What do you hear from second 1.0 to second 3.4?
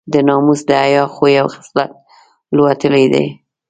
خوی او خصلت لوټلی دی.